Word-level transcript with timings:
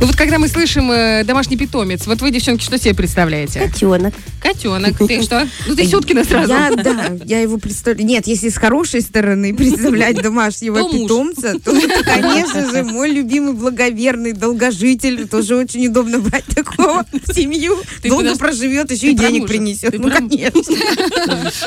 Ну 0.00 0.06
вот 0.06 0.14
когда 0.14 0.38
мы 0.38 0.46
слышим 0.46 0.92
э, 0.92 1.24
домашний 1.24 1.56
питомец, 1.56 2.06
вот 2.06 2.20
вы, 2.20 2.30
девчонки, 2.30 2.62
что 2.62 2.78
себе 2.78 2.94
представляете? 2.94 3.58
Котенок. 3.58 4.14
Котенок. 4.40 4.96
Ты 4.96 5.22
что? 5.22 5.48
Ну 5.66 5.74
ты 5.74 5.84
Сюткина 5.86 6.22
сразу. 6.22 6.52
Я, 6.52 6.70
да, 6.76 7.16
я 7.24 7.40
его 7.40 7.58
представляю. 7.58 8.06
Нет, 8.06 8.28
если 8.28 8.48
с 8.48 8.56
хорошей 8.58 9.00
стороны 9.00 9.52
представлять 9.56 10.22
домашнего 10.22 10.78
То 10.78 10.86
муж. 10.86 10.94
питомца, 11.02 11.58
то 11.58 11.76
это, 11.76 12.04
конечно 12.04 12.70
же, 12.70 12.84
мой 12.84 13.10
любимый 13.10 13.54
благоверный 13.54 14.34
долгожитель. 14.34 15.26
Тоже 15.26 15.56
очень 15.56 15.88
удобно 15.88 16.20
брать 16.20 16.44
такого 16.44 17.04
в 17.10 17.34
семью. 17.34 17.76
Ты 18.00 18.08
Долго 18.08 18.36
проживет, 18.36 18.92
еще 18.92 19.00
ты 19.00 19.10
и 19.10 19.14
денег 19.14 19.40
мужа. 19.42 19.52
принесет. 19.52 19.90
Ты 19.90 19.98
Ну, 19.98 20.10
конечно. 20.10 20.62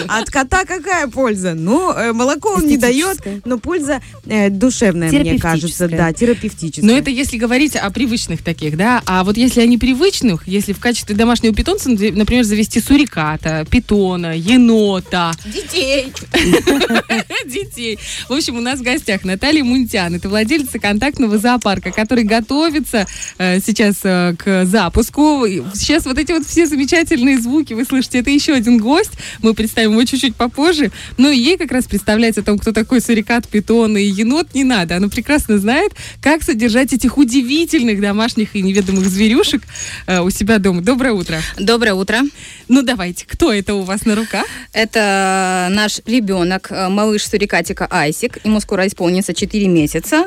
А 0.07 0.19
от 0.21 0.29
кота 0.29 0.63
какая 0.63 1.07
польза? 1.07 1.53
Ну, 1.53 1.91
э, 1.91 2.13
молоко 2.13 2.53
он 2.53 2.65
не 2.65 2.77
дает, 2.77 3.17
но 3.43 3.57
польза 3.57 4.01
э, 4.25 4.49
душевная, 4.49 5.11
мне 5.11 5.37
кажется. 5.37 5.89
Терапевтическая. 5.89 5.89
Да, 5.89 6.13
терапевтическая. 6.13 6.89
Но 6.89 6.97
это 6.97 7.09
если 7.09 7.37
говорить 7.37 7.75
о 7.75 7.91
привычных 8.21 8.43
таких, 8.43 8.77
да. 8.77 9.01
А 9.05 9.23
вот 9.23 9.37
если 9.37 9.61
они 9.61 9.77
привычных, 9.77 10.47
если 10.47 10.73
в 10.73 10.79
качестве 10.79 11.15
домашнего 11.15 11.55
питомца, 11.55 11.89
например, 11.89 12.43
завести 12.43 12.79
суриката, 12.79 13.65
питона, 13.69 14.37
енота, 14.37 15.31
детей. 15.45 16.13
детей. 17.45 17.97
В 18.29 18.33
общем, 18.33 18.57
у 18.57 18.61
нас 18.61 18.79
в 18.79 18.83
гостях 18.83 19.23
Наталья 19.23 19.63
Мунтян. 19.63 20.13
Это 20.13 20.29
владелица 20.29 20.77
контактного 20.79 21.37
зоопарка, 21.37 21.91
который 21.91 22.23
готовится 22.23 23.07
э, 23.37 23.59
сейчас 23.59 23.97
э, 24.03 24.35
к 24.37 24.65
запуску. 24.65 25.45
Сейчас 25.73 26.05
вот 26.05 26.17
эти 26.17 26.31
вот 26.31 26.45
все 26.45 26.67
замечательные 26.67 27.39
звуки 27.39 27.73
вы 27.73 27.85
слышите. 27.85 28.19
Это 28.19 28.29
еще 28.29 28.53
один 28.53 28.77
гость. 28.77 29.11
Мы 29.41 29.53
представим 29.53 29.93
его 29.93 30.03
чуть-чуть 30.03 30.35
попозже. 30.35 30.91
Но 31.17 31.29
ей 31.29 31.57
как 31.57 31.71
раз 31.71 31.85
представлять 31.85 32.37
о 32.37 32.43
том, 32.43 32.59
кто 32.59 32.71
такой 32.71 33.01
сурикат, 33.01 33.47
питон 33.47 33.97
и 33.97 34.03
енот 34.03 34.53
не 34.53 34.63
надо. 34.63 34.97
Она 34.97 35.07
прекрасно 35.09 35.57
знает, 35.57 35.93
как 36.21 36.43
содержать 36.43 36.93
этих 36.93 37.17
удивительных 37.17 37.99
домашних 37.99 38.10
и 38.55 38.61
неведомых 38.61 39.05
зверюшек 39.09 39.61
э, 40.07 40.19
у 40.19 40.29
себя 40.29 40.57
дома. 40.59 40.81
Доброе 40.81 41.13
утро. 41.13 41.41
Доброе 41.57 41.93
утро. 41.93 42.19
Ну 42.67 42.81
давайте, 42.83 43.25
кто 43.27 43.51
это 43.53 43.73
у 43.75 43.81
вас 43.83 44.05
на 44.05 44.15
руках? 44.15 44.45
Это 44.73 45.67
наш 45.71 45.99
ребенок, 46.05 46.67
э, 46.71 46.89
малыш 46.89 47.23
сурикатика 47.27 47.87
Айсик. 47.89 48.37
Ему 48.45 48.59
скоро 48.59 48.85
исполнится 48.87 49.33
4 49.33 49.67
месяца. 49.67 50.25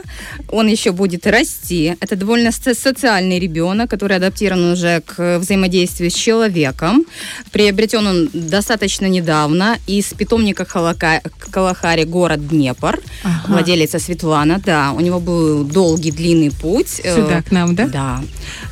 Он 0.48 0.66
еще 0.68 0.92
будет 0.92 1.26
расти. 1.26 1.96
Это 2.00 2.16
довольно 2.16 2.52
со- 2.52 2.74
социальный 2.74 3.38
ребенок, 3.38 3.90
который 3.90 4.16
адаптирован 4.16 4.72
уже 4.72 5.00
к 5.00 5.38
взаимодействию 5.38 6.10
с 6.10 6.14
человеком. 6.14 7.04
Приобретен 7.52 8.06
он 8.06 8.30
достаточно 8.32 9.06
недавно 9.06 9.78
из 9.86 10.06
питомника 10.14 10.64
Халака- 10.64 11.22
Калахари, 11.50 12.04
город 12.04 12.48
Днепр. 12.48 13.00
Владелица 13.48 13.98
Светлана, 13.98 14.60
да. 14.64 14.92
У 14.92 15.00
него 15.00 15.20
был 15.20 15.64
долгий, 15.64 16.10
длинный 16.10 16.50
путь. 16.50 17.00
Э, 17.04 17.14
Сюда, 17.14 17.42
к 17.42 17.50
нам, 17.50 17.73
да? 17.74 17.86
Да. 17.86 18.20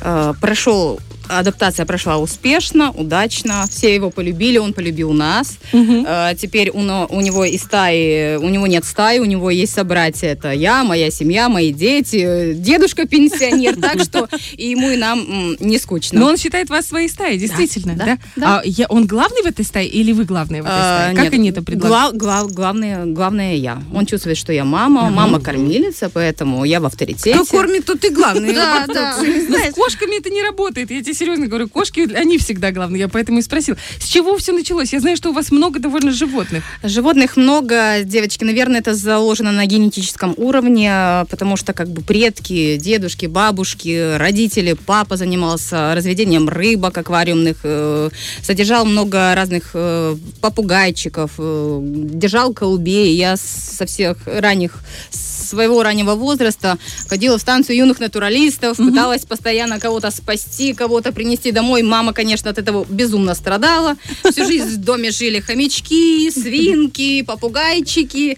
Э, 0.01 0.33
Прошел 0.39 0.99
Адаптация 1.39 1.85
прошла 1.85 2.17
успешно, 2.17 2.91
удачно, 2.91 3.65
все 3.69 3.93
его 3.95 4.09
полюбили, 4.09 4.57
он 4.57 4.73
полюбил 4.73 5.11
нас. 5.13 5.57
Мгм. 5.71 6.05
Э, 6.07 6.33
Теперь 6.37 6.69
у, 6.69 6.79
у 6.79 7.21
него 7.21 7.45
и 7.45 7.57
стаи, 7.57 8.35
у 8.37 8.49
него 8.49 8.67
нет 8.67 8.85
стаи, 8.85 9.19
у 9.19 9.25
него 9.25 9.49
есть 9.49 9.73
собратья. 9.73 10.27
Это 10.29 10.51
я, 10.51 10.83
моя 10.83 11.09
семья, 11.11 11.49
мои 11.49 11.71
дети, 11.73 12.53
дедушка 12.53 13.07
пенсионер, 13.07 13.75
так 13.79 14.01
что 14.01 14.27
и 14.57 14.69
ему 14.69 14.89
и 14.89 14.97
нам 14.97 15.55
не 15.59 15.77
скучно. 15.77 16.19
Но 16.19 16.27
он 16.27 16.37
считает 16.37 16.69
вас 16.69 16.87
своей 16.87 17.09
стаей, 17.09 17.37
действительно, 17.37 17.95
да? 17.95 18.05
да, 18.05 18.17
да. 18.35 18.57
А 18.59 18.61
я- 18.65 18.87
он 18.89 19.05
главный 19.07 19.41
в 19.43 19.45
этой 19.45 19.65
стае 19.65 19.87
или 19.87 20.11
вы 20.11 20.25
главные 20.25 20.61
в 20.61 20.65
этой 20.65 20.75
А, 20.75 20.99
стае? 21.03 21.15
Как 21.15 21.23
нет, 21.25 21.33
они 21.33 21.49
это 21.49 21.61
предлагают? 21.63 22.15
гла- 22.15 22.41
гла- 22.43 22.47
главное, 22.51 23.05
главное 23.05 23.55
я. 23.55 23.81
Он 23.93 24.05
чувствует, 24.05 24.37
что 24.37 24.51
я 24.53 24.65
мама, 24.65 25.09
мама 25.09 25.39
кормилица, 25.39 26.09
поэтому 26.09 26.63
я 26.65 26.79
в 26.79 26.85
авторитете. 26.85 27.33
Кто 27.33 27.45
кормит, 27.45 27.85
тот 27.85 28.03
и 28.05 28.09
главный. 28.09 28.53
Да, 28.63 28.85
да. 28.87 29.17
с 29.17 29.73
кошками 29.73 30.19
это 30.19 30.29
не 30.29 30.41
работает. 30.43 30.91
Я 30.91 31.01
тебе 31.03 31.13
серьезно 31.23 31.47
говорю, 31.47 31.69
кошки, 31.69 32.01
они 32.13 32.37
всегда 32.37 32.71
главные. 32.71 33.01
Я 33.01 33.07
поэтому 33.07 33.39
и 33.39 33.41
спросила. 33.41 33.77
С 33.99 34.05
чего 34.05 34.37
все 34.37 34.51
началось? 34.51 34.91
Я 34.91 34.99
знаю, 34.99 35.15
что 35.15 35.29
у 35.29 35.33
вас 35.33 35.51
много 35.51 35.79
довольно 35.79 36.11
животных. 36.11 36.63
Животных 36.83 37.37
много, 37.37 38.03
девочки, 38.03 38.43
наверное, 38.43 38.81
это 38.81 38.93
заложено 38.93 39.51
на 39.51 39.65
генетическом 39.65 40.33
уровне, 40.35 41.25
потому 41.29 41.55
что 41.55 41.71
как 41.73 41.87
бы 41.87 42.01
предки, 42.01 42.75
дедушки, 42.77 43.25
бабушки, 43.27 44.17
родители, 44.17 44.73
папа 44.73 45.15
занимался 45.15 45.95
разведением 45.95 46.49
рыбок 46.49 46.97
аквариумных, 46.97 47.57
э, 47.63 48.09
содержал 48.41 48.85
много 48.85 49.33
разных 49.33 49.71
э, 49.73 50.15
попугайчиков, 50.41 51.31
э, 51.37 51.79
держал 51.83 52.51
голубей. 52.51 53.15
Я 53.15 53.37
со 53.37 53.85
всех 53.85 54.17
ранних 54.25 54.79
своего 55.43 55.83
раннего 55.83 56.15
возраста 56.15 56.77
ходила 57.07 57.37
в 57.37 57.41
станцию 57.41 57.77
юных 57.77 57.99
натуралистов, 57.99 58.77
пыталась 58.77 59.25
постоянно 59.25 59.79
кого-то 59.79 60.11
спасти, 60.11 60.73
кого-то 60.73 61.11
принести 61.11 61.51
домой. 61.51 61.83
Мама, 61.83 62.13
конечно, 62.13 62.49
от 62.49 62.57
этого 62.57 62.85
безумно 62.89 63.35
страдала. 63.35 63.95
Всю 64.23 64.45
жизнь 64.45 64.75
в 64.75 64.77
доме 64.77 65.11
жили 65.11 65.39
хомячки, 65.39 66.29
свинки, 66.31 67.21
попугайчики. 67.23 68.37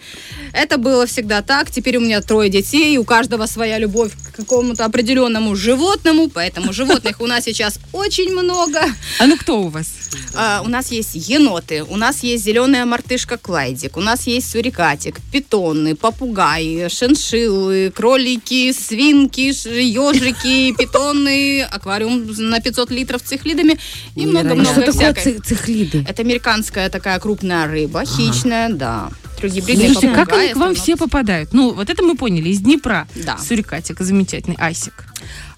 Это 0.54 0.78
было 0.78 1.06
всегда 1.06 1.42
так. 1.42 1.72
Теперь 1.72 1.98
у 1.98 2.02
меня 2.02 2.22
трое 2.22 2.50
детей, 2.50 2.98
у 2.98 3.04
каждого 3.04 3.46
своя 3.46 3.78
любовь 3.78 4.12
какому-то 4.36 4.86
определенному 4.86 5.56
животному, 5.56 6.30
поэтому 6.30 6.74
животных 6.74 7.22
у 7.22 7.28
нас 7.28 7.46
сейчас 7.46 7.80
очень 7.94 8.32
много. 8.32 8.80
А 9.20 9.26
ну 9.28 9.38
кто 9.38 9.62
у 9.62 9.70
вас? 9.70 9.88
А, 10.34 10.62
у 10.66 10.68
нас 10.70 10.92
есть 10.92 11.12
еноты, 11.16 11.84
у 11.84 11.96
нас 11.96 12.24
есть 12.24 12.44
зеленая 12.44 12.86
мартышка 12.86 13.38
Клайдик, 13.38 13.98
у 13.98 14.02
нас 14.02 14.28
есть 14.28 14.50
сурикатик, 14.52 15.20
питоны, 15.32 15.96
попугаи, 15.96 16.88
шиншиллы, 16.90 17.92
кролики, 17.96 18.72
свинки, 18.74 19.52
ежики, 19.80 20.74
питоны, 20.76 21.62
аквариум 21.64 22.26
на 22.38 22.60
500 22.60 22.92
литров 22.92 23.22
с 23.22 23.30
цихлидами 23.30 23.78
и 24.16 24.22
Что 24.22 24.30
много-много 24.30 24.82
такое 24.82 24.92
всякой. 25.14 25.24
ци- 25.24 25.40
цихлиды? 25.40 26.06
Это 26.08 26.22
американская 26.22 26.90
такая 26.90 27.20
крупная 27.20 27.68
рыба, 27.68 28.04
хищная, 28.06 28.70
да. 28.70 29.10
Трехгибридный 29.38 29.92
Слушайте, 29.92 30.16
как 30.16 30.32
они 30.34 30.54
к 30.54 30.58
вам 30.58 30.76
все 30.76 30.96
попадают? 30.96 31.54
Ну, 31.54 31.74
вот 31.74 31.90
это 31.90 32.04
мы 32.04 32.16
поняли, 32.16 32.50
из 32.50 32.60
Днепра. 32.60 33.08
Да. 33.16 33.38
Сурикатик, 33.38 34.00
замечательный, 34.00 34.58
Айсик. 34.60 35.06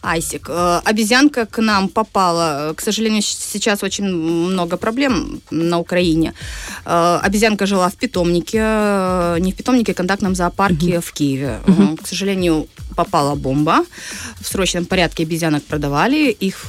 Айсик. 0.01 0.47
Э, 0.49 0.79
Обезьянка 0.85 1.45
к 1.45 1.61
нам 1.61 1.89
попала. 1.89 2.73
К 2.75 2.81
сожалению, 2.81 3.21
сейчас 3.21 3.83
очень 3.83 4.05
много 4.05 4.77
проблем 4.77 5.41
на 5.51 5.79
Украине. 5.79 6.33
Э, 6.85 7.19
Обезьянка 7.23 7.65
жила 7.65 7.89
в 7.89 7.95
питомнике, 7.95 8.59
э, 8.61 9.37
не 9.39 9.51
в 9.51 9.55
питомнике, 9.55 9.91
а 9.91 9.95
контактном 9.95 10.35
зоопарке 10.35 10.99
в 11.01 11.11
Киеве. 11.11 11.59
Э, 11.67 11.95
К 12.01 12.07
сожалению, 12.07 12.67
попала 12.95 13.35
бомба. 13.35 13.85
В 14.41 14.47
срочном 14.47 14.85
порядке 14.85 15.23
обезьянок 15.23 15.63
продавали. 15.63 16.31
Их 16.31 16.65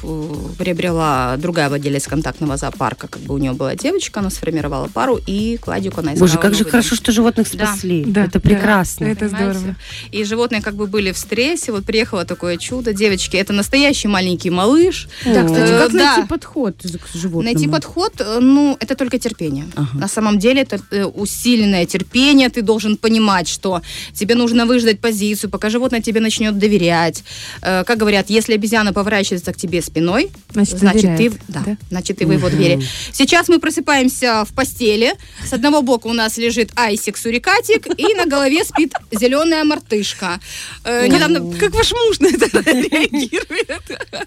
приобрела 0.59 1.37
другая 1.39 1.69
владелец 1.69 2.07
контактного 2.07 2.57
зоопарка. 2.57 3.09
Как 3.09 3.23
бы 3.23 3.35
у 3.35 3.39
нее 3.39 3.53
была 3.53 3.75
девочка, 3.75 4.21
она 4.21 4.31
сформировала 4.31 4.89
пару, 4.89 5.19
и 5.27 5.57
Кладику 5.57 6.01
она 6.01 6.13
Боже, 6.15 6.39
как 6.39 6.55
же 6.55 6.65
хорошо, 6.65 6.97
что 6.97 7.13
животных 7.13 7.49
Да. 7.55 7.67
спасли. 7.69 8.05
Да, 8.05 8.25
Это 8.25 8.33
да. 8.35 8.41
прекрасно. 8.41 9.05
Это 9.07 9.27
Понимаете? 9.27 9.59
здорово. 9.59 9.77
И 10.13 10.25
животные 10.25 10.61
как 10.63 10.75
бы 10.75 10.87
были 10.87 11.13
в 11.13 11.19
стрессе. 11.19 11.73
Вот 11.73 11.85
приехало 11.85 12.25
такое 12.25 12.57
чудо. 12.57 12.93
Девочки, 13.19 13.37
это 13.37 13.53
настоящий 13.53 14.07
маленький 14.07 14.51
малыш. 14.51 15.09
Да, 15.25 15.43
кстати, 15.45 15.73
Э, 15.73 15.79
как 15.79 15.93
да. 15.93 16.15
найти 16.17 16.29
подход 16.29 16.75
к 16.77 17.17
животному? 17.17 17.43
Найти 17.43 17.67
подход, 17.69 18.13
э, 18.21 18.39
ну, 18.41 18.77
это 18.79 18.95
только 18.95 19.19
терпение. 19.19 19.65
На 19.95 20.07
самом 20.07 20.39
деле 20.39 20.63
это 20.63 20.79
э, 20.93 21.05
усиленное 21.05 21.85
терпение. 21.85 22.49
Ты 22.49 22.63
должен 22.63 22.97
понимать, 22.97 23.49
что 23.49 23.83
тебе 24.15 24.37
нужно 24.37 24.67
выждать 24.67 25.01
позицию, 25.01 25.51
пока 25.51 25.69
животное 25.69 26.01
тебе 26.01 26.21
начнет 26.21 26.59
доверять. 26.59 27.25
Как 27.61 27.97
говорят, 27.99 28.31
если 28.31 28.55
обезьяна 28.55 28.93
поворачивается 28.93 29.53
к 29.53 29.57
тебе 29.57 29.83
спиной, 29.83 30.31
Значит, 30.53 30.79
значит, 30.79 31.17
ты, 31.17 31.33
да, 31.49 31.63
да? 31.67 31.77
значит, 31.91 32.19
ты 32.19 32.27
в 32.27 32.33
его 32.33 32.49
двери. 32.49 32.81
Сейчас 33.13 33.49
мы 33.49 33.59
просыпаемся 33.59 34.45
в 34.49 34.55
постели. 34.55 35.15
С 35.45 35.53
одного 35.53 35.83
бока 35.83 36.07
у 36.09 36.13
нас 36.13 36.39
лежит 36.39 36.71
айсик 36.77 37.17
сурикатик, 37.17 37.87
и 37.99 38.15
на 38.15 38.27
голове 38.27 38.65
спит 38.65 38.93
зеленая 39.11 39.65
мартышка. 39.65 40.39
Недавно 40.85 41.59
Как 41.59 41.75
ваш 41.75 41.93
муж 41.93 42.21
на 42.21 42.27
это 42.29 42.49
реагирует? 43.13 43.83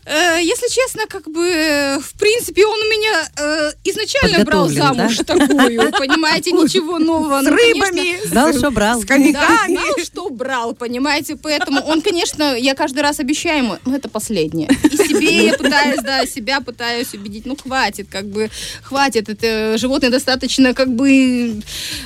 Э, 0.06 0.40
Если 0.42 0.68
честно, 0.74 1.04
как 1.08 1.30
бы, 1.30 1.46
э, 1.48 2.00
в 2.00 2.14
принципе, 2.20 2.66
он 2.66 2.80
у 2.80 2.90
меня 2.90 3.30
э, 3.38 3.72
изначально 3.86 4.44
брал 4.46 4.68
замуж 4.70 5.18
такую, 5.26 5.92
понимаете, 5.92 6.52
ничего 6.52 7.00
нового. 7.00 7.42
С 7.42 7.46
Ну, 7.46 7.52
рыбами, 7.52 8.26
Знал, 8.28 8.54
что 8.54 8.72
брал. 8.72 9.02
с 9.02 9.06
хомяками. 9.06 9.34
Да, 9.34 9.66
знал, 9.68 9.94
что 10.04 10.30
брал, 10.30 10.74
понимаете, 10.74 11.36
поэтому 11.36 11.82
он, 11.82 12.02
конечно, 12.02 12.56
я 12.58 12.76
каждый 12.76 13.00
раз 13.02 13.20
обещаю 13.20 13.64
ему, 13.64 13.78
ну, 13.86 13.96
это 13.96 14.10
последнее. 14.10 14.70
И 14.92 14.98
себе 14.98 15.46
я 15.46 15.54
пытаюсь, 15.54 16.02
да, 16.04 16.26
себя 16.26 16.62
пытаюсь 16.62 17.14
убедить, 17.14 17.46
ну, 17.46 17.56
хватит, 17.56 18.08
как 18.10 18.26
бы, 18.26 18.50
хватит, 18.84 19.30
это 19.30 19.78
животные 19.78 20.10
достаточно, 20.10 20.74
как 20.74 20.94
бы, 20.94 21.62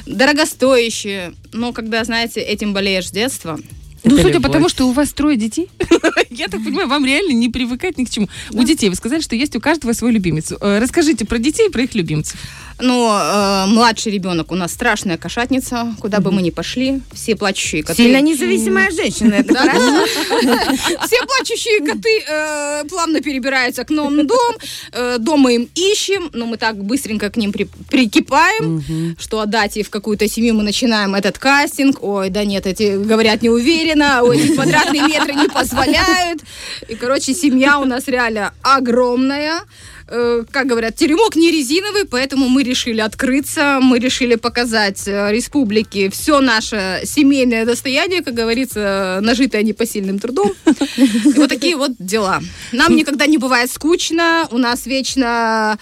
дорогостоящие. 0.05 1.33
Но 1.53 1.73
когда, 1.73 2.03
знаете, 2.03 2.41
этим 2.41 2.73
болеешь 2.73 3.07
с 3.07 3.11
детства, 3.11 3.59
Ну, 4.03 4.17
судя 4.19 4.39
по 4.39 4.49
тому, 4.49 4.69
что 4.69 4.87
у 4.87 4.91
вас 4.91 5.09
трое 5.13 5.35
детей, 5.37 5.69
я 6.37 6.47
так 6.47 6.63
понимаю, 6.63 6.87
вам 6.87 7.05
реально 7.05 7.31
не 7.33 7.49
привыкать 7.49 7.97
ни 7.97 8.05
к 8.05 8.09
чему. 8.09 8.29
У 8.51 8.63
детей 8.63 8.89
вы 8.89 8.95
сказали, 8.95 9.21
что 9.21 9.35
есть 9.35 9.55
у 9.55 9.59
каждого 9.61 9.93
свой 9.93 10.11
любимец. 10.11 10.51
Э, 10.51 10.79
Расскажите 10.79 11.25
про 11.25 11.37
детей 11.37 11.67
и 11.67 11.71
про 11.71 11.83
их 11.83 11.95
любимцев. 11.95 12.39
Но 12.79 13.17
э, 13.21 13.65
младший 13.67 14.11
ребенок 14.11 14.51
у 14.51 14.55
нас 14.55 14.73
страшная 14.73 15.17
кошатница, 15.17 15.95
куда 16.01 16.19
бы 16.19 16.31
мы 16.31 16.41
ни 16.41 16.49
пошли, 16.49 17.01
все 17.13 17.35
плачущие 17.35 17.83
коты. 17.83 18.03
Сильно 18.03 18.19
независимая 18.21 18.91
женщина. 18.91 19.35
Это 19.35 19.55
хорошо. 19.55 20.05
Все 21.05 21.25
плачущие 21.25 21.79
коты 21.85 22.23
э, 22.27 22.83
плавно 22.89 23.21
перебираются 23.21 23.83
к 23.85 23.89
в 23.89 24.25
дом. 24.25 24.55
Э, 24.91 25.17
дома 25.19 25.53
им 25.53 25.69
ищем, 25.75 26.29
но 26.33 26.45
мы 26.45 26.57
так 26.57 26.83
быстренько 26.83 27.29
к 27.29 27.37
ним 27.37 27.53
при- 27.53 27.69
прикипаем, 27.89 29.15
что 29.17 29.39
отдать 29.39 29.77
их 29.77 29.87
в 29.87 29.89
какую-то 29.89 30.27
семью 30.27 30.55
мы 30.55 30.63
начинаем 30.63 31.15
этот 31.15 31.37
кастинг. 31.37 32.03
Ой, 32.03 32.29
да 32.29 32.43
нет, 32.43 32.65
эти 32.65 32.97
говорят 32.97 33.41
не 33.41 33.49
уверенно, 33.49 34.21
ой, 34.23 34.37
эти 34.37 34.53
квадратные 34.53 35.03
метры 35.03 35.33
не 35.33 35.47
позволяют. 35.47 36.41
И, 36.89 36.95
короче, 36.95 37.33
семья 37.33 37.79
у 37.79 37.85
нас 37.85 38.07
реально 38.07 38.53
огромная. 38.61 39.61
Э, 40.07 40.43
Как 40.51 40.67
говорят, 40.67 40.95
теремок 40.95 41.35
не 41.35 41.51
резиновый, 41.51 42.05
поэтому 42.05 42.47
мы 42.47 42.63
решили 42.63 43.01
открыться, 43.01 43.79
мы 43.81 43.99
решили 43.99 44.35
показать 44.35 45.07
э, 45.07 45.31
республике 45.31 46.09
все 46.09 46.41
наше 46.41 47.01
семейное 47.05 47.65
достояние, 47.65 48.21
как 48.21 48.35
говорится, 48.35 49.19
нажитое 49.21 49.63
непосильным 49.63 50.19
трудом. 50.19 50.51
И 50.97 51.33
вот 51.33 51.49
такие 51.49 51.75
вот 51.75 51.91
дела. 51.97 52.41
Нам 52.71 52.95
никогда 52.95 53.25
не 53.25 53.37
бывает 53.37 53.71
скучно, 53.71 54.47
у 54.51 54.57
нас 54.57 54.85
вечно 54.85 55.77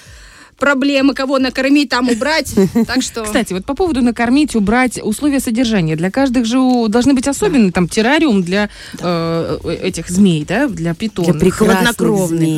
проблемы, 0.63 1.13
кого 1.13 1.39
накормить, 1.39 1.89
там 1.89 2.09
убрать. 2.09 2.53
Так 2.87 3.01
что... 3.01 3.23
Кстати, 3.23 3.53
вот 3.53 3.65
по 3.65 3.75
поводу 3.75 4.01
накормить, 4.01 4.55
убрать 4.55 4.99
условия 5.03 5.39
содержания. 5.39 5.95
Для 5.95 6.09
каждых 6.09 6.45
же 6.45 6.59
у- 6.59 6.87
должны 6.87 7.13
быть 7.13 7.27
особенные, 7.27 7.71
там, 7.71 7.87
террариум 7.87 8.43
для 8.43 8.69
э, 8.99 9.57
этих 9.83 10.09
змей, 10.09 10.45
да, 10.45 10.67
для 10.67 10.93
питонов. 10.93 11.31
Для 11.31 11.39
прекрасных. 11.39 11.97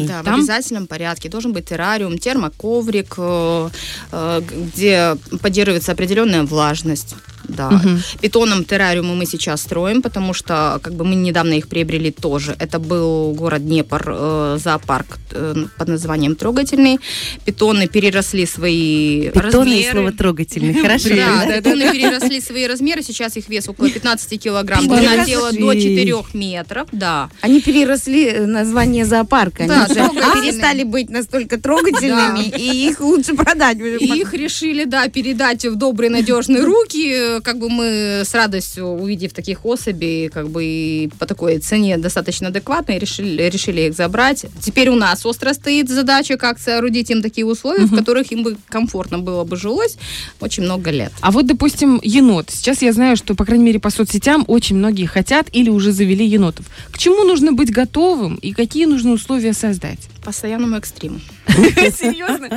Да, 0.07 0.23
Там? 0.23 0.35
в 0.35 0.37
обязательном 0.37 0.87
порядке. 0.87 1.29
Должен 1.29 1.53
быть 1.53 1.65
террариум, 1.65 2.17
термоковрик, 2.17 3.15
э, 3.17 3.69
э, 4.11 4.41
где 4.67 5.17
поддерживается 5.41 5.91
определенная 5.91 6.43
влажность. 6.43 7.15
Да. 7.47 7.69
Мгм. 7.69 8.01
Питоном 8.21 8.63
террариумы 8.65 9.15
мы 9.15 9.25
сейчас 9.25 9.61
строим, 9.61 10.01
потому 10.01 10.33
что 10.33 10.79
как 10.81 10.93
бы 10.93 11.05
мы 11.05 11.15
недавно 11.15 11.53
их 11.53 11.67
приобрели 11.67 12.11
тоже. 12.11 12.55
Это 12.59 12.79
был 12.79 13.33
город 13.33 13.65
Днепр, 13.65 14.03
э, 14.07 14.57
зоопарк 14.63 15.17
э, 15.31 15.65
под 15.77 15.87
названием 15.87 16.35
Трогательный. 16.35 16.99
Питоны 17.45 17.87
переросли 17.87 18.45
свои 18.45 19.29
Питоны 19.29 19.71
размеры. 19.71 19.91
слово 19.91 20.11
трогательный. 20.11 20.73
Хорошо. 20.81 21.09
Да, 21.09 21.57
питоны 21.57 21.91
переросли 21.91 22.41
свои 22.41 22.67
размеры, 22.67 23.01
сейчас 23.03 23.37
их 23.37 23.49
вес 23.49 23.67
около 23.69 23.89
15 23.89 24.41
килограмм, 24.41 24.87
длина 24.87 25.25
тела 25.25 25.51
до 25.51 25.73
4 25.73 26.15
метров, 26.33 26.87
да. 26.91 27.29
Они 27.41 27.61
переросли 27.61 28.25
э, 28.27 28.45
название 28.45 29.05
зоопарка. 29.05 29.65
Да, 29.67 29.85
Они 29.85 29.93
трогательные. 29.95 30.41
перестали 30.43 30.83
быть 30.83 31.09
настолько 31.09 31.57
трогательными, 31.59 32.45
и 32.57 32.89
их 32.89 32.99
лучше 32.99 33.35
продать. 33.35 33.77
их 33.79 34.33
решили, 34.33 34.85
да, 34.85 35.07
передать 35.07 35.65
в 35.65 35.75
добрые, 35.75 36.09
надежные 36.09 36.63
руки. 36.63 37.34
Как 37.43 37.59
бы 37.59 37.69
мы 37.69 38.21
с 38.25 38.33
радостью, 38.33 38.87
увидев 38.87 39.33
таких 39.33 39.65
особей, 39.65 40.29
как 40.29 40.49
бы 40.49 40.63
и 40.63 41.09
по 41.19 41.25
такой 41.25 41.59
цене 41.59 41.97
достаточно 41.97 42.49
адекватной, 42.49 42.99
решили, 42.99 43.43
решили 43.43 43.81
их 43.81 43.93
забрать. 43.93 44.45
Теперь 44.61 44.89
у 44.89 44.95
нас 44.95 45.25
остро 45.25 45.53
стоит 45.53 45.89
задача, 45.89 46.37
как 46.37 46.59
соорудить 46.59 47.09
им 47.09 47.21
такие 47.21 47.45
условия, 47.45 47.85
в 47.85 47.95
которых 47.95 48.31
им 48.31 48.43
бы 48.43 48.57
комфортно 48.69 49.19
было 49.19 49.43
бы 49.43 49.57
жилось 49.57 49.97
очень 50.39 50.63
много 50.63 50.91
лет. 50.91 51.11
А 51.21 51.31
вот, 51.31 51.45
допустим, 51.45 51.99
енот. 52.03 52.49
Сейчас 52.49 52.81
я 52.81 52.93
знаю, 52.93 53.17
что, 53.17 53.35
по 53.35 53.45
крайней 53.45 53.65
мере, 53.65 53.79
по 53.79 53.89
соцсетям 53.89 54.43
очень 54.47 54.75
многие 54.75 55.05
хотят 55.05 55.47
или 55.51 55.69
уже 55.69 55.91
завели 55.91 56.25
енотов. 56.25 56.65
К 56.91 56.97
чему 56.97 57.23
нужно 57.23 57.51
быть 57.51 57.71
готовым 57.71 58.35
и 58.35 58.53
какие 58.53 58.85
нужно 58.85 59.11
условия 59.11 59.53
создать? 59.53 59.99
Постоянному 60.25 60.77
экстриму. 60.77 61.19
Серьезно? 61.47 62.49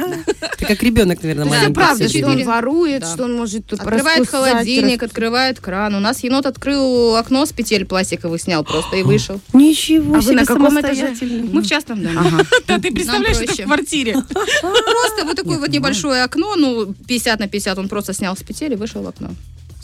Ты 0.56 0.64
как 0.64 0.82
ребенок, 0.82 1.22
наверное, 1.22 1.44
Это 1.44 1.50
маленький. 1.54 1.74
правда, 1.74 2.08
что 2.08 2.26
он 2.26 2.44
ворует, 2.44 3.06
что 3.06 3.24
он 3.24 3.36
может 3.36 3.66
тут 3.66 3.80
Открывает 3.80 4.26
холодильник, 4.26 5.02
открывает 5.02 5.60
кран. 5.60 5.94
У 5.94 6.00
нас 6.00 6.24
енот 6.24 6.46
открыл 6.46 7.16
окно 7.16 7.44
с 7.44 7.52
петель 7.52 7.84
пластиковый, 7.84 8.38
снял 8.40 8.64
просто 8.64 8.96
и 8.96 9.02
вышел. 9.02 9.38
Ничего 9.52 10.16
А 10.16 10.22
себе 10.22 10.36
на 10.36 10.46
каком 10.46 10.80
этаже? 10.80 11.14
Мы 11.20 11.60
в 11.60 11.66
частном 11.66 12.02
доме. 12.02 12.18
Да, 12.66 12.78
ты 12.78 12.90
представляешь, 12.90 13.36
это 13.36 13.52
в 13.52 13.64
квартире. 13.64 14.12
Просто 14.32 15.24
вот 15.24 15.36
такое 15.36 15.58
вот 15.58 15.68
небольшое 15.68 16.22
окно, 16.22 16.56
ну, 16.56 16.94
50 17.06 17.40
на 17.40 17.48
50, 17.48 17.78
он 17.78 17.88
просто 17.88 18.12
снял 18.12 18.36
с 18.36 18.42
петель 18.42 18.72
и 18.72 18.76
вышел 18.76 19.02
в 19.02 19.06
окно. 19.08 19.30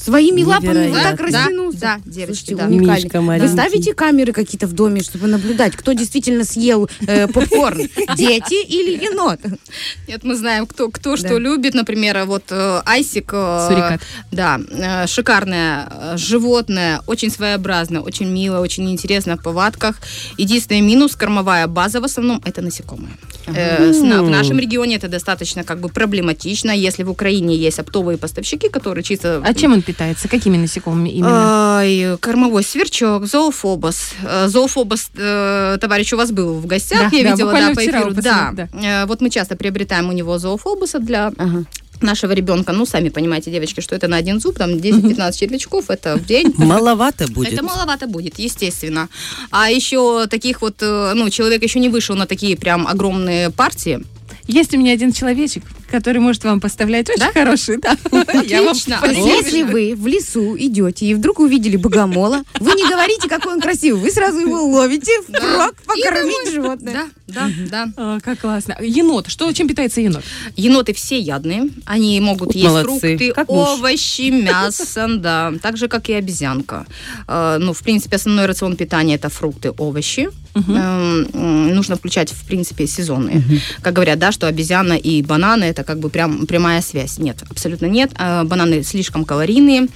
Своими 0.05 0.43
лапами 0.43 0.89
вот 0.91 1.03
так 1.03 1.13
Невероятно. 1.19 1.27
растянулся. 1.27 1.79
Да, 1.81 1.97
да, 2.05 2.11
девочки, 2.11 2.27
Слушайте, 2.51 2.57
да. 2.57 2.65
уникально. 2.67 3.05
Мишка 3.05 3.17
Вы 3.21 3.27
маленький. 3.27 3.53
ставите 3.53 3.95
камеры 3.95 4.33
какие-то 4.33 4.67
в 4.67 4.73
доме, 4.73 5.03
чтобы 5.03 5.27
наблюдать, 5.29 5.75
кто 5.77 5.93
действительно 5.93 6.45
съел 6.45 6.89
э, 7.07 7.27
попкорн? 7.33 7.89
Дети 8.17 8.63
или 8.67 9.03
енот? 9.05 9.41
Нет, 10.09 10.23
мы 10.25 10.35
знаем, 10.37 10.67
кто, 10.67 10.91
кто 10.91 11.13
Да. 11.13 11.17
что 11.17 11.39
любит. 11.39 11.75
Например, 11.75 12.25
вот 12.27 12.45
э, 12.51 12.83
Айсик. 12.85 13.31
э, 13.33 13.67
Сурикат. 13.69 14.01
Да, 14.31 14.61
э, 14.71 15.07
шикарное 15.07 16.17
животное, 16.17 17.01
очень 17.07 17.31
своеобразное, 17.31 18.01
очень 18.01 18.29
милое, 18.29 18.61
очень 18.61 18.91
интересно 18.91 19.37
в 19.37 19.43
повадках. 19.43 19.97
Единственный 20.39 20.81
минус, 20.83 21.17
кормовая 21.17 21.67
база 21.67 22.01
в 22.01 22.05
основном, 22.05 22.43
это 22.45 22.61
насекомые. 22.63 23.15
Э, 23.47 23.93
в 23.93 24.31
нашем 24.31 24.59
регионе 24.59 24.97
это 24.97 25.09
достаточно 25.09 25.65
как 25.65 25.81
бы 25.81 25.89
проблематично. 25.89 26.71
Если 26.71 27.03
в 27.03 27.11
Украине 27.11 27.57
есть 27.57 27.79
оптовые 27.79 28.19
поставщики, 28.19 28.69
которые 28.69 29.05
чисто... 29.05 29.43
А 29.45 29.55
чем 29.55 29.73
он 29.73 29.83
питается? 29.83 30.29
Какими 30.29 30.57
насекомыми 30.57 31.11
именно? 31.11 31.79
Ай, 31.79 32.17
кормовой 32.21 32.65
сверчок, 32.65 33.27
зоофобос. 33.27 34.13
Э, 34.23 34.49
Зоофобос, 34.49 35.11
э, 35.17 35.79
товарищ, 35.81 36.13
у 36.13 36.17
вас 36.17 36.31
был 36.33 36.55
в 36.55 36.67
гостях, 36.67 37.11
Да, 37.11 37.17
я 37.17 37.25
да, 37.25 37.31
видела, 37.31 37.53
да, 37.53 37.73
по 37.75 37.83
эфиру. 37.83 38.13
Да. 38.15 38.53
посмотрели, 38.55 38.85
Э, 38.87 39.07
Вот 39.07 39.21
мы 39.21 39.31
часто 39.31 39.57
приобретаем 39.57 40.09
у 40.09 40.13
него 40.13 40.39
зоофобуса 40.39 40.99
для 40.99 41.33
Ага. 41.37 41.65
Нашего 42.05 42.33
ребенка. 42.33 42.73
Ну, 42.73 42.87
сами 42.87 43.09
понимаете, 43.09 43.51
девочки, 43.51 43.81
что 43.81 43.97
это 43.97 44.09
на 44.09 44.17
один 44.17 44.41
зуб, 44.41 44.57
там 44.57 44.71
10-15 44.71 45.33
червячков, 45.39 45.91
это 45.91 46.17
в 46.17 46.25
день. 46.25 46.53
Маловато 46.59 47.27
будет. 47.29 47.53
Это 47.53 47.63
маловато 47.63 48.07
будет, 48.07 48.39
естественно. 48.39 49.09
А 49.51 49.71
еще 49.71 50.27
таких 50.29 50.63
вот, 50.63 50.77
э, 50.81 51.13
ну, 51.15 51.31
человек 51.31 51.63
еще 51.63 51.81
не 51.81 51.89
вышел 51.89 52.17
на 52.17 52.27
такие 52.27 52.57
прям 52.57 52.87
огромные 52.87 53.51
партии. 53.51 54.01
Есть 54.47 54.75
у 54.75 54.79
меня 54.79 54.93
один 54.93 55.13
человечек, 55.13 55.63
который 55.95 56.19
может 56.21 56.43
вам 56.43 56.61
поставлять 56.61 57.09
очень 57.09 57.21
Да? 57.21 57.31
хороший, 57.33 57.77
да. 57.77 57.93
Отлично. 58.11 59.01
Если 59.13 59.63
вы 59.63 59.95
в 59.97 60.09
лесу 60.09 60.57
идете 60.59 61.07
и 61.07 61.15
вдруг 61.15 61.39
увидели 61.39 61.77
богомола, 61.77 62.43
вы 62.59 62.73
не 62.73 62.83
говорите, 62.89 63.29
какой 63.29 63.53
он 63.53 63.61
красивый, 63.61 64.01
вы 64.01 64.11
сразу 64.11 64.41
его 64.41 64.65
ловите 64.65 65.13
впрок 65.23 65.77
покормить 65.87 66.51
животное. 66.53 67.07
Да, 67.29 67.49
да, 67.71 67.87
да. 67.97 68.21
Как 68.25 68.41
классно. 68.41 68.77
Енот. 68.81 69.29
Что, 69.29 69.53
чем 69.53 69.69
питается 69.69 70.01
енот? 70.01 70.25
Еноты 70.57 70.93
все 70.95 71.17
ядные. 71.17 71.69
Они 71.87 72.21
могут 72.21 72.57
есть 72.57 72.77
фрукты, 72.83 73.33
овощи, 73.47 74.31
мясо, 74.31 75.07
да. 75.19 75.53
Так 75.63 75.77
же, 75.77 75.87
как 75.87 76.09
и 76.09 76.15
обезьянка. 76.15 76.87
Э, 77.29 77.59
Ну, 77.61 77.73
в 77.73 77.79
принципе, 77.85 78.17
основной 78.17 78.47
рацион 78.47 78.75
питания 78.77 79.15
это 79.15 79.29
фрукты, 79.29 79.71
овощи. 79.79 80.29
М, 80.55 81.75
Нужно 81.75 81.97
включать, 81.97 82.31
в 82.33 82.45
принципе, 82.47 82.87
сезонные. 82.87 83.43
Как 83.83 83.93
говорят, 83.95 84.19
да, 84.19 84.33
что 84.33 84.47
обезьяна 84.47 84.95
и 84.95 85.23
бананы 85.23 85.65
это 85.65 85.83
как 85.85 85.99
бы 85.99 86.09
прям 86.09 86.47
прямая 86.47 86.81
связь. 86.83 87.19
Нет, 87.19 87.43
абсолютно 87.51 87.87
нет. 87.87 88.11
Э, 88.19 88.45
Бананы 88.45 88.83
слишком 88.85 89.25
калорийные. 89.25 89.89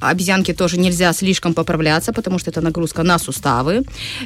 Обезьянки 0.00 0.52
тоже 0.54 0.78
нельзя 0.78 1.12
слишком 1.12 1.54
поправляться, 1.54 2.12
потому 2.12 2.38
что 2.38 2.50
это 2.50 2.60
нагрузка 2.60 3.02
на 3.02 3.18
суставы. 3.18 3.82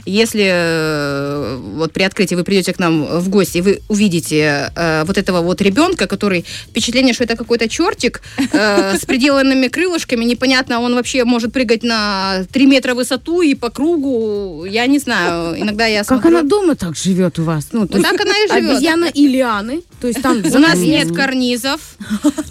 Если 0.06 0.44
э, 0.48 1.56
вот 1.76 1.92
при 1.92 2.04
открытии 2.04 2.36
вы 2.36 2.44
придете 2.44 2.72
к 2.72 2.78
нам 2.78 3.04
в 3.20 3.28
гости, 3.28 3.58
и 3.58 3.60
вы 3.60 3.80
увидите 3.88 4.72
э, 4.76 5.04
вот 5.04 5.18
этого 5.18 5.40
вот 5.40 5.60
ребенка, 5.62 6.06
который 6.06 6.44
впечатление, 6.68 7.14
что 7.14 7.24
это 7.24 7.36
какой-то 7.36 7.68
чертик 7.68 8.22
э, 8.52 8.96
с 8.96 9.04
приделанными 9.04 9.68
крылышками, 9.68 10.24
непонятно, 10.24 10.80
он 10.80 10.94
вообще 10.94 11.24
может 11.24 11.52
прыгать 11.52 11.82
на 11.82 12.44
3 12.52 12.66
метра 12.66 12.94
высоту 12.94 13.42
и 13.42 13.54
по 13.54 13.70
кругу, 13.70 14.64
я 14.64 14.86
не 14.86 14.98
знаю, 14.98 15.60
иногда 15.60 15.79
я 15.86 16.00
Как 16.00 16.20
смотрю... 16.20 16.38
она 16.38 16.48
дома 16.48 16.74
так 16.74 16.96
живет 16.96 17.38
у 17.38 17.44
вас? 17.44 17.68
Ну, 17.72 17.82
есть 17.82 18.02
так 18.02 18.20
она 18.20 18.32
и 18.32 18.48
живет. 18.48 18.70
Обезьяна 18.70 19.04
и 19.06 19.28
лианы, 19.28 19.82
то 20.00 20.08
есть 20.08 20.22
там 20.22 20.38
У 20.44 20.58
нас 20.58 20.78
нет 20.78 21.14
карнизов. 21.14 21.80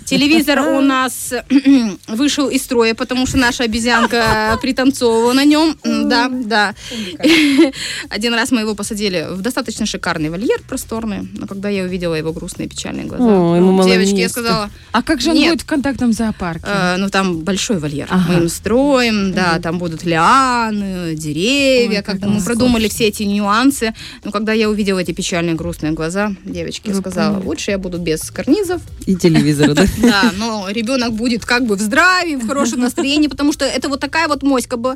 Телевизор 0.05 0.59
у 0.59 0.81
нас 0.81 1.33
вышел 2.07 2.49
из 2.49 2.63
строя, 2.63 2.93
потому 2.93 3.25
что 3.25 3.37
наша 3.37 3.63
обезьянка 3.63 4.57
пританцовывала 4.61 5.33
на 5.33 5.45
нем. 5.45 5.77
Да, 5.83 6.29
да. 6.29 6.75
Один 8.09 8.33
раз 8.33 8.51
мы 8.51 8.61
его 8.61 8.75
посадили 8.75 9.27
в 9.31 9.41
достаточно 9.41 9.85
шикарный 9.85 10.29
вольер 10.29 10.61
просторный, 10.67 11.27
но 11.33 11.47
когда 11.47 11.69
я 11.69 11.83
увидела 11.83 12.13
его 12.15 12.31
грустные 12.31 12.67
печальные 12.67 13.05
глаза, 13.05 13.23
О, 13.23 13.55
ему 13.55 13.71
мало 13.71 13.89
девочки, 13.89 14.15
я 14.15 14.29
сказала, 14.29 14.69
А 14.91 15.01
как 15.01 15.21
же 15.21 15.31
он 15.31 15.37
будет 15.37 15.61
в 15.61 15.65
контактном 15.65 16.13
зоопарке? 16.13 16.65
Э, 16.67 16.97
ну, 16.97 17.09
там 17.09 17.39
большой 17.39 17.79
вольер. 17.79 18.09
Мы 18.27 18.35
им 18.35 18.49
строим, 18.49 19.33
да, 19.33 19.59
там 19.59 19.79
будут 19.79 20.03
лианы, 20.03 21.15
деревья, 21.15 22.03
как 22.03 22.19
как 22.19 22.29
бы 22.29 22.35
мы 22.35 22.41
продумали 22.41 22.87
все 22.87 23.07
эти 23.07 23.18
нюансы. 23.25 23.93
Но 24.23 24.31
когда 24.31 24.53
я 24.53 24.69
увидела 24.69 24.99
эти 24.99 25.11
печальные 25.11 25.55
грустные 25.55 25.91
глаза, 25.93 26.33
девочки, 26.43 26.89
я 26.89 26.95
сказала, 26.95 27.39
лучше 27.39 27.71
я 27.71 27.77
буду 27.77 27.97
без 27.97 28.31
карнизов. 28.31 28.81
И 29.05 29.15
телевизора, 29.15 29.73
да? 29.73 29.85
Да, 30.01 30.31
но 30.37 30.67
ребенок 30.69 31.13
будет 31.13 31.45
как 31.45 31.65
бы 31.65 31.75
в 31.75 31.79
здравии, 31.79 32.35
в 32.35 32.47
хорошем 32.47 32.79
настроении, 32.79 33.27
потому 33.27 33.53
что 33.53 33.65
это 33.65 33.89
вот 33.89 33.99
такая 33.99 34.27
вот 34.27 34.43
моська 34.43 34.77
бы. 34.77 34.95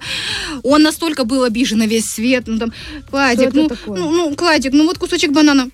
Он 0.63 0.81
настолько 0.81 1.23
был 1.23 1.43
обижен 1.43 1.79
на 1.79 1.87
весь 1.87 2.09
свет. 2.09 2.43
Ну, 2.47 2.57
там, 2.57 2.73
Кладик, 3.09 3.53
ну, 3.53 3.69
ну, 3.87 4.11
ну, 4.11 4.35
Кладик, 4.35 4.73
ну 4.73 4.85
вот 4.85 4.97
кусочек 4.97 5.31
банана. 5.31 5.69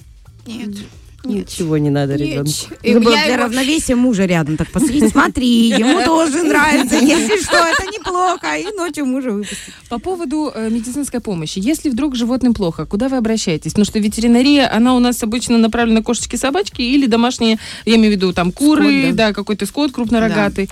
Нет. 0.45 0.69
Ничего 1.23 1.77
не 1.77 1.89
надо 1.89 2.15
ребенку. 2.15 2.51
И 2.81 2.93
Надо 2.93 3.05
было 3.05 3.13
я 3.15 3.23
для 3.25 3.33
его- 3.33 3.43
равновесия 3.43 3.95
мужа 3.95 4.25
рядом 4.25 4.55
так 4.57 4.69
посадить. 4.71 5.11
Смотри, 5.11 5.69
ему 5.69 6.01
тоже 6.05 6.43
нравится. 6.43 6.95
Если 6.95 7.43
что, 7.43 7.57
это 7.57 7.83
неплохо. 7.91 8.55
И 8.57 8.65
ночью 8.77 9.05
мужа 9.05 9.31
выпустить. 9.31 9.57
По 9.89 9.99
поводу 9.99 10.51
э, 10.55 10.69
медицинской 10.69 11.19
помощи. 11.19 11.59
Если 11.59 11.89
вдруг 11.89 12.15
животным 12.15 12.53
плохо, 12.53 12.85
куда 12.85 13.09
вы 13.09 13.17
обращаетесь? 13.17 13.71
Потому 13.71 13.85
что 13.85 13.99
ветеринария, 13.99 14.73
она 14.73 14.95
у 14.95 14.99
нас 14.99 15.21
обычно 15.23 15.57
направлена 15.57 15.99
на 15.99 16.03
кошечки, 16.03 16.35
собачки 16.37 16.81
или 16.81 17.05
домашние, 17.05 17.57
я 17.85 17.95
имею 17.95 18.13
в 18.13 18.15
виду 18.15 18.31
там 18.33 18.51
куры, 18.51 19.03
Скот, 19.07 19.15
да. 19.15 19.33
какой-то 19.33 19.65
скот 19.65 19.91
крупнорогатый. 19.91 20.69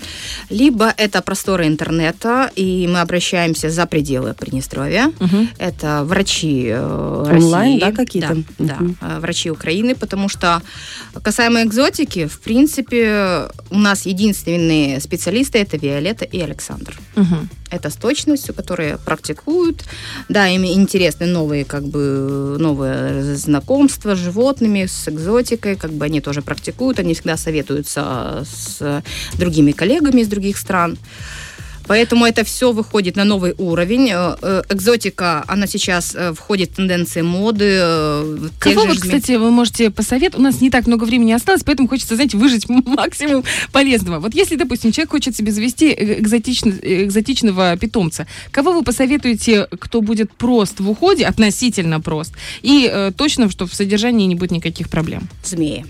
Либо 0.49 0.93
это 0.97 1.21
просторы 1.21 1.67
интернета, 1.67 2.51
и 2.55 2.87
мы 2.87 3.01
обращаемся 3.01 3.69
за 3.69 3.85
пределы 3.85 4.33
Приднестровья. 4.33 5.11
Это 5.57 6.03
врачи 6.05 6.67
э, 6.69 7.23
Онлайн, 7.29 7.73
России. 7.73 7.79
да, 7.79 7.91
какие-то? 7.91 8.37
Да, 8.59 8.77
э, 9.01 9.19
врачи 9.19 9.51
Украины, 9.51 9.93
потому 9.95 10.29
что 10.29 10.36
касаемо 11.21 11.63
экзотики, 11.63 12.27
в 12.27 12.39
принципе, 12.39 13.47
у 13.69 13.77
нас 13.77 14.05
единственные 14.05 14.99
специалисты 15.01 15.59
это 15.59 15.77
Виолетта 15.77 16.25
и 16.25 16.39
Александр. 16.39 16.97
Мгм. 17.15 17.49
Это 17.69 17.89
с 17.89 17.95
точностью, 17.95 18.53
которые 18.53 18.97
практикуют. 18.97 19.83
Да, 20.29 20.47
им 20.47 20.65
интересны 20.65 21.25
новые, 21.25 21.65
как 21.65 21.83
бы, 21.83 22.55
новые 22.59 23.35
знакомства 23.35 24.15
с 24.15 24.19
животными, 24.19 24.85
с 24.85 25.09
экзотикой. 25.09 25.75
Как 25.75 25.91
бы 25.91 26.05
они 26.05 26.21
тоже 26.21 26.41
практикуют, 26.41 26.99
они 26.99 27.13
всегда 27.13 27.35
советуются 27.35 28.45
с 28.49 29.03
другими 29.37 29.71
коллегами 29.71 30.21
из 30.21 30.27
других 30.27 30.57
стран. 30.57 30.97
Поэтому 31.87 32.25
это 32.25 32.43
все 32.43 32.71
выходит 32.71 33.15
на 33.15 33.23
новый 33.23 33.53
уровень. 33.57 34.09
Э, 34.11 34.35
э, 34.41 34.63
Экзотика, 34.69 35.43
она 35.47 35.67
сейчас 35.67 36.13
э, 36.15 36.33
входит 36.33 36.71
в 36.71 36.75
тенденции 36.75 37.21
моды. 37.21 37.79
Кого 38.59 38.85
жме- 38.87 38.99
кстати, 38.99 39.33
вы 39.33 39.51
можете 39.51 39.89
посоветовать? 39.89 40.39
У 40.39 40.43
нас 40.43 40.61
не 40.61 40.69
так 40.69 40.87
много 40.87 41.05
времени 41.05 41.31
осталось, 41.31 41.63
поэтому 41.63 41.87
хочется, 41.87 42.15
знаете, 42.15 42.37
выжить 42.37 42.67
максимум 42.69 43.43
полезного. 43.71 44.19
Вот 44.19 44.33
если, 44.35 44.55
допустим, 44.55 44.91
человек 44.91 45.11
хочет 45.11 45.35
себе 45.35 45.51
завести 45.51 45.87
э, 45.91 46.19
экзотичн- 46.19 46.79
э, 46.81 47.05
экзотичного 47.05 47.77
питомца, 47.77 48.27
кого 48.51 48.73
вы 48.73 48.83
посоветуете, 48.83 49.67
кто 49.79 50.01
будет 50.01 50.31
прост 50.33 50.79
в 50.79 50.89
уходе, 50.89 51.25
относительно 51.25 52.01
прост, 52.01 52.33
и 52.61 52.89
э, 52.91 53.11
точно, 53.15 53.49
что 53.49 53.65
в 53.65 53.73
содержании 53.73 54.25
не 54.25 54.35
будет 54.35 54.51
никаких 54.51 54.89
проблем? 54.89 55.27
змеи. 55.43 55.85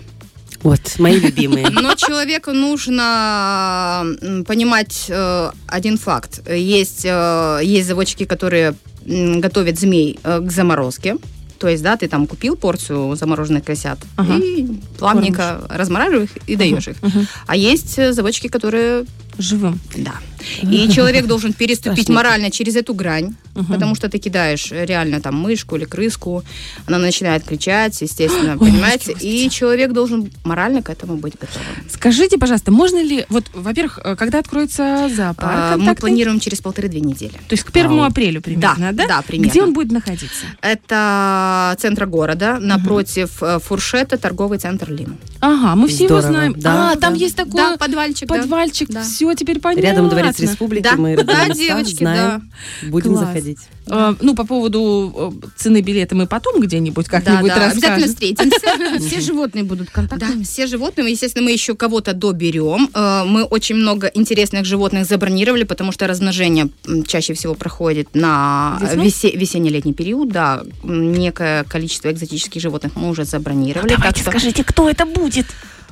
Вот, 0.62 0.80
мои 0.98 1.18
любимые. 1.18 1.68
Но 1.70 1.94
человеку 1.94 2.52
нужно 2.52 4.04
понимать 4.46 5.06
э, 5.08 5.50
один 5.66 5.98
факт. 5.98 6.48
Есть, 6.48 7.04
э, 7.04 7.60
есть 7.62 7.86
заводчики, 7.88 8.24
которые 8.24 8.74
готовят 9.04 9.78
змей 9.78 10.18
э, 10.22 10.40
к 10.40 10.50
заморозке. 10.50 11.16
То 11.58 11.68
есть, 11.68 11.82
да, 11.82 11.96
ты 11.96 12.06
там 12.08 12.26
купил 12.26 12.56
порцию 12.56 13.16
замороженных 13.16 13.64
крысят 13.64 13.98
Ага. 14.16 14.36
и 14.36 14.66
плавненько 14.98 15.60
размораживаешь 15.68 16.30
и 16.46 16.54
даешь 16.54 16.86
их. 16.88 17.02
Мгм. 17.02 17.26
А 17.46 17.56
есть 17.56 18.12
заводчики, 18.14 18.46
которые, 18.48 19.06
Живым. 19.38 19.78
да. 19.96 20.14
И 20.62 20.88
человек 20.88 21.26
должен 21.26 21.52
переступить 21.52 22.04
Страшненько. 22.04 22.12
морально 22.12 22.50
через 22.52 22.76
эту 22.76 22.94
грань, 22.94 23.34
Мгм. 23.56 23.66
потому 23.66 23.94
что 23.96 24.08
ты 24.08 24.18
кидаешь 24.18 24.70
реально 24.70 25.20
там 25.20 25.34
мышку 25.34 25.74
или 25.76 25.84
крыску, 25.84 26.44
она 26.86 26.98
начинает 26.98 27.42
кричать, 27.42 28.00
естественно, 28.00 28.52
Ой, 28.52 28.58
понимаете? 28.70 29.16
И 29.20 29.50
человек 29.50 29.92
должен 29.92 30.30
морально 30.44 30.80
к 30.82 30.90
этому 30.90 31.16
быть 31.16 31.32
готовым. 31.34 31.66
Скажите, 31.92 32.38
пожалуйста, 32.38 32.70
можно 32.70 33.02
ли, 33.02 33.26
вот, 33.28 33.46
во-первых, 33.52 33.98
э, 34.04 34.14
когда 34.14 34.38
откроется 34.38 35.10
зоопарк? 35.14 35.50
А, 35.52 35.76
Мы 35.76 35.94
планируем 35.96 36.38
через 36.38 36.60
полторы-две 36.60 37.00
недели. 37.00 37.32
То 37.32 37.54
есть 37.54 37.64
к 37.64 37.72
первому 37.72 37.98
Вау. 38.00 38.10
апрелю 38.10 38.40
примерно, 38.40 38.92
да? 38.92 39.06
да, 39.08 39.22
примерно. 39.22 39.50
Где 39.50 39.62
он 39.64 39.72
будет 39.72 39.90
находиться? 39.90 40.46
Это 40.62 41.76
центр 41.80 42.06
города, 42.06 42.58
напротив 42.60 43.42
э, 43.42 43.58
фуршета, 43.58 44.18
торговый 44.18 44.58
центр 44.58 44.90
Лим. 44.92 45.16
Ага, 45.40 45.74
мы 45.74 45.88
все 45.88 46.04
его 46.04 46.20
Здорово, 46.20 46.28
знаем. 46.32 46.54
да, 46.56 46.92
а, 46.92 46.96
там 46.96 47.14
Да. 47.14 47.18
есть 47.18 47.36
Да, 47.36 47.44
такой 47.44 47.78
подвальчик, 47.78 48.28
да. 48.28 48.34
подвальчик. 48.36 48.88
Да. 48.90 49.02
Все, 49.02 49.27
теперь 49.34 49.60
понятно. 49.60 49.86
Рядом 49.86 50.08
дворец 50.08 50.38
республики, 50.40 50.82
Да, 50.82 50.96
мы 50.96 51.16
да, 51.16 51.48
девочки, 51.48 51.96
знаем. 51.98 52.50
Будем 52.88 53.12
Класс. 53.14 53.26
заходить. 53.26 53.58
Э, 53.86 54.14
ну, 54.20 54.34
по 54.34 54.44
поводу 54.44 55.32
э, 55.42 55.46
цены 55.56 55.80
билета 55.80 56.14
мы 56.14 56.26
потом 56.26 56.60
где-нибудь 56.60 57.06
Да, 57.06 57.10
как-нибудь 57.20 57.48
да, 57.48 57.66
обязательно 57.70 58.06
расскажем. 58.06 58.08
встретимся. 58.14 58.98
Все 59.08 59.20
животные 59.20 59.64
будут 59.64 59.86
Да, 59.86 59.92
контактными. 59.92 60.42
все 60.44 60.66
животные, 60.66 61.10
естественно, 61.10 61.44
мы 61.44 61.52
еще 61.52 61.74
кого-то 61.74 62.12
доберем. 62.12 62.90
Э, 62.94 63.24
Мы 63.24 63.44
очень 63.44 63.76
много 63.76 64.08
интересных 64.08 64.64
животных 64.64 65.06
забронировали, 65.06 65.64
потому 65.64 65.92
что 65.92 66.06
размножение 66.06 66.68
чаще 67.06 67.32
всего 67.34 67.54
проходит 67.54 68.08
на 68.14 68.78
весенне-летний 68.80 69.94
период. 69.94 70.28
Да, 70.28 70.62
некое 70.84 71.64
количество 71.64 72.10
экзотических 72.10 72.60
животных 72.60 72.92
мы 72.96 73.08
уже 73.08 73.24
забронировали. 73.24 73.94
что- 73.94 74.20
скажите, 74.30 74.64
кто 74.64 74.88
это 74.90 75.06
будет? 75.06 75.46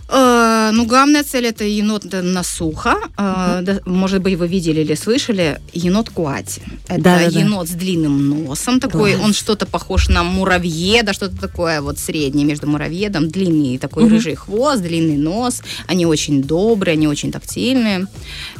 Э, 0.08 0.70
ну, 0.72 0.86
главная 0.86 1.24
цель 1.24 1.46
это 1.46 1.64
енот 1.64 2.04
на 2.12 2.42
сухо. 2.44 2.94
Э, 3.18 3.60
да, 3.62 3.80
может 3.84 4.22
быть, 4.22 4.36
вы 4.38 4.46
видели 4.46 4.80
или 4.82 4.94
слышали 4.94 5.60
енот 5.72 6.10
куати. 6.10 6.62
Это 6.88 7.02
Да-да-да. 7.02 7.40
енот 7.40 7.68
с 7.68 7.72
длинным 7.72 8.28
носом 8.28 8.78
такой. 8.80 9.12
Класс. 9.14 9.24
Он 9.24 9.32
что-то 9.34 9.66
похож 9.66 10.08
на 10.08 10.22
муравьеда, 10.22 11.12
что-то 11.12 11.36
такое 11.36 11.80
вот 11.80 11.98
среднее 11.98 12.46
между 12.46 12.66
муравьедом. 12.68 13.28
Длинный 13.28 13.78
такой 13.78 14.04
Мгм. 14.04 14.12
рыжий 14.12 14.34
хвост, 14.36 14.80
длинный 14.82 15.16
нос. 15.16 15.62
Они 15.88 16.06
очень 16.06 16.42
добрые, 16.42 16.92
они 16.92 17.08
очень 17.08 17.32
тактильные. 17.32 18.06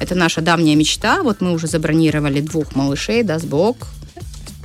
Это 0.00 0.14
наша 0.14 0.40
давняя 0.40 0.74
мечта. 0.74 1.22
Вот 1.22 1.40
мы 1.40 1.52
уже 1.52 1.68
забронировали 1.68 2.40
двух 2.40 2.74
малышей, 2.74 3.22
даст 3.22 3.44
Бог. 3.44 3.76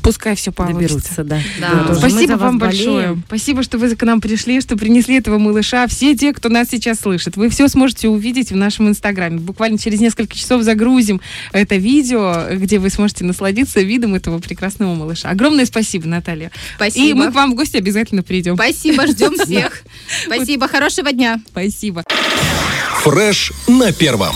Пускай 0.02 0.36
все 0.36 0.52
получится. 0.52 0.98
Доберутся, 0.98 1.24
да. 1.24 1.42
Да. 1.60 1.86
Мы 1.90 1.96
Спасибо 1.96 2.34
вам 2.34 2.58
болеем. 2.58 2.86
большое. 2.86 3.24
Спасибо, 3.28 3.64
что 3.64 3.78
вы 3.78 3.96
к 3.96 4.04
нам 4.04 4.22
пришли, 4.22 4.62
что 4.62 4.76
принесли 4.78 5.18
этого 5.18 5.38
малыша. 5.38 5.88
Все 5.88 6.16
те, 6.16 6.34
кто 6.34 6.50
нас 6.50 6.70
сейчас 6.70 7.00
слышит, 7.00 7.38
вы 7.38 7.50
все 7.50 7.68
сможете 7.68 8.10
увидеть 8.10 8.52
в 8.52 8.56
нашем 8.56 8.88
инстаграме. 8.88 9.38
Буквально 9.40 9.78
через 9.78 10.00
несколько 10.00 10.36
часов 10.36 10.64
загрузим 10.64 11.22
это 11.52 11.76
видео, 11.76 12.48
где 12.52 12.80
вы 12.80 12.90
сможете 12.90 13.24
насладиться 13.24 13.82
видом 13.82 14.16
этого 14.16 14.40
прекрасного 14.40 14.96
малыша. 14.96 15.30
Огромное 15.30 15.66
спасибо, 15.66 16.08
Наталья. 16.08 16.52
Спасибо. 16.76 17.06
И 17.06 17.14
мы 17.14 17.32
к 17.32 17.36
вам 17.36 17.52
в 17.52 17.56
гости 17.56 17.78
обязательно 17.78 18.24
придем. 18.24 18.56
Спасибо, 18.56 19.08
ждем 19.08 19.36
всех. 19.38 19.84
Спасибо, 20.26 20.68
хорошего 20.68 21.12
дня. 21.12 21.40
Спасибо. 21.52 22.04
Фреш 23.04 23.52
на 23.68 23.92
первом. 23.92 24.36